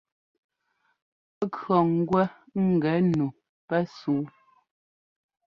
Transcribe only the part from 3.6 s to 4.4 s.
pɛsúu...